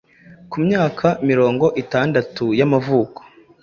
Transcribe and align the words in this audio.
ku 0.49 0.57
myaka 0.65 1.07
mirongo 1.29 1.65
itandatu 1.83 2.45
y’amavuko, 2.59 3.19